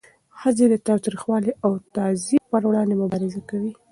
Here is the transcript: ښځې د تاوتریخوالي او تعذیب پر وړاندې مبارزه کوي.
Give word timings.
ښځې 0.39 0.65
د 0.69 0.75
تاوتریخوالي 0.87 1.51
او 1.65 1.71
تعذیب 1.95 2.43
پر 2.51 2.61
وړاندې 2.69 2.95
مبارزه 3.03 3.41
کوي. 3.49 3.71